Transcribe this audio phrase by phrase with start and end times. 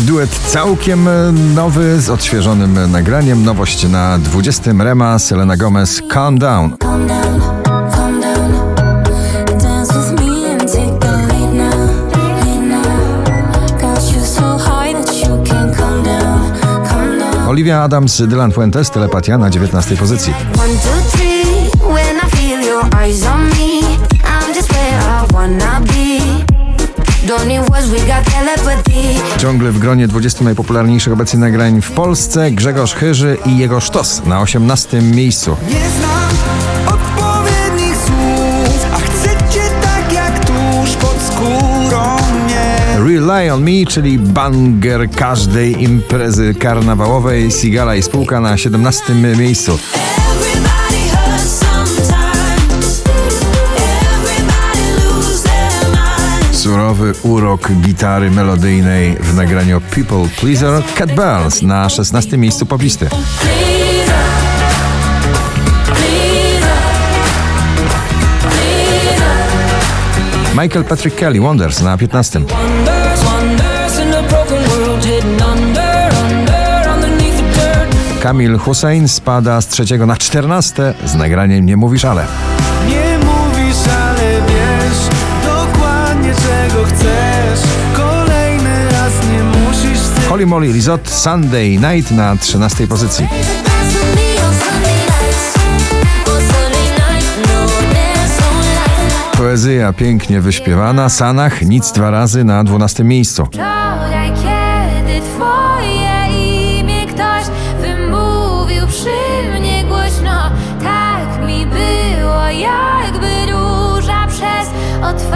[0.00, 1.08] Duet całkiem
[1.54, 3.44] nowy, z odświeżonym nagraniem.
[3.44, 4.72] Nowość na 20.
[4.78, 6.76] Rema, Selena Gomez, Calm Down.
[17.48, 19.96] Olivia Adams, Dylan Fuentes, Telepatia na 19.
[19.96, 20.34] pozycji.
[27.26, 28.85] Don't need words, we got telepathy.
[29.46, 34.40] Ciągle w gronie 20 najpopularniejszych obecnie nagrań w Polsce Grzegorz Chyży i jego sztos na
[34.40, 35.02] 18.
[35.02, 35.56] miejscu.
[35.68, 36.30] Nie znam
[36.86, 42.76] odpowiednich słów, a chcecie tak jak tuż pod skórą mnie.
[42.98, 47.50] Rely on Me, czyli banger każdej imprezy karnawałowej.
[47.50, 49.14] Sigala i spółka na 17.
[49.14, 49.78] miejscu.
[56.66, 60.82] Surowy urok gitary melodyjnej w nagraniu People Pleaser.
[60.94, 62.38] Cat Burns na 16.
[62.38, 63.08] miejscu poblisty.
[70.62, 72.42] Michael Patrick Kelly, Wonders na 15.
[72.42, 78.22] Wonders, wonders in a broken world hidden under, under, underneath the dirt.
[78.22, 82.55] Kamil Hussein spada z trzeciego na 14 z nagraniem Nie mówisz ale.
[90.36, 93.28] Holy Moly Resort Sunday Night na 13 pozycji.
[99.36, 101.08] Poezja pięknie wyśpiewana.
[101.08, 103.48] Sanach nic dwa razy na 12 miejscu.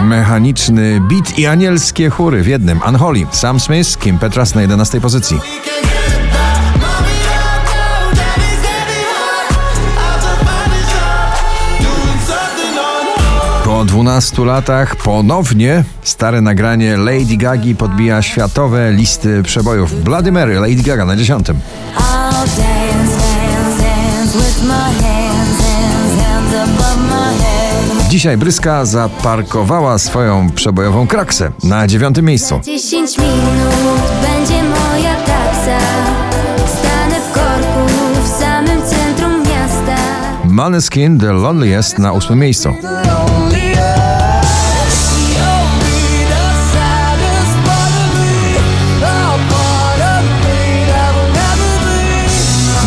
[0.03, 2.79] Mechaniczny beat i anielskie chóry w jednym.
[2.87, 5.39] Unholy, Sam Smith, Kim Petras na 11 pozycji.
[13.65, 20.03] Po 12 latach ponownie stare nagranie Lady Gagi podbija światowe listy przebojów.
[20.03, 21.47] Bloody Mary, Lady Gaga na 10.
[21.47, 21.55] I'll
[22.57, 25.20] dance, dance, dance
[28.11, 32.59] Dzisiaj Bryska zaparkowała swoją przebojową kraksę na dziewiątym miejscu.
[32.63, 35.77] 10 minut będzie moja taksa.
[36.79, 39.95] Stanę w korku w samym centrum miasta.
[40.45, 42.73] Maneskin The Loneliest na ósmym miejscu.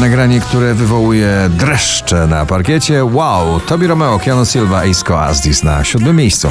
[0.04, 3.04] Nagranie, które wywołuje dreszcze na parkiecie.
[3.04, 3.60] Wow!
[3.60, 6.48] Tobi Romeo, Keanu Silva, Ace Coastis na siódmym miejscu.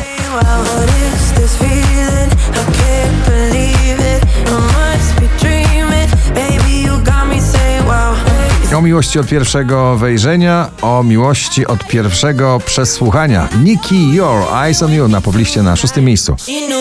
[8.75, 13.49] O miłości od pierwszego wejrzenia, o miłości od pierwszego przesłuchania.
[13.63, 16.35] Nikki Your Eyes on You na pobliście na szóstym miejscu.
[16.37, 16.73] She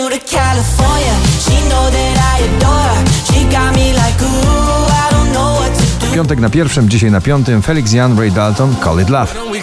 [6.23, 9.35] Piątek na pierwszym, dzisiaj na piątym Felix Jan, Ray Dalton, Call It Love.
[9.35, 9.59] Me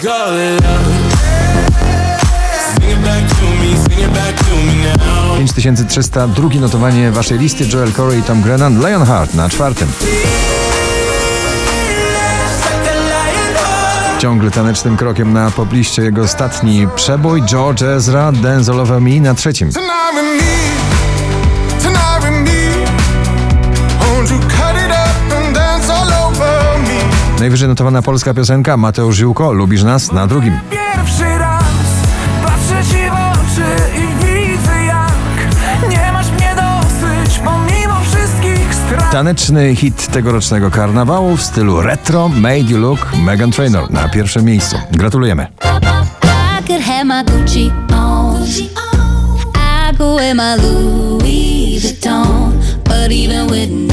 [4.96, 5.38] now.
[5.38, 9.88] 5300, drugie notowanie waszej listy Joel Corey i Tom Grennan, Lionheart na czwartym.
[14.18, 19.34] Ciągle tanecznym krokiem na pobliście jego ostatni przebój George Ezra, Dance All Over Me na
[19.34, 19.72] trzecim.
[19.72, 22.60] Tonight with me, tonight with me.
[27.40, 30.58] Najwyżej notowana polska piosenka Mateusz Ziółko, Lubisz Nas na drugim.
[30.70, 31.64] Pierwszy raz
[32.42, 39.12] patrzę ci w oczy i widzę jak nie masz mnie dosyć pomimo wszystkich strat.
[39.12, 44.76] Taneczny hit tegorocznego karnawału w stylu retro Made You Look Megan Trainor na pierwszym miejscu.
[44.92, 45.46] Gratulujemy.
[45.62, 48.42] I could have my Gucci on.
[49.92, 52.52] I go wear my Louis Vuitton.
[52.84, 53.89] But even with